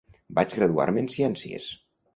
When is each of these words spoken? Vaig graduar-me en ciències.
Vaig 0.39 0.55
graduar-me 0.61 1.05
en 1.07 1.13
ciències. 1.19 1.71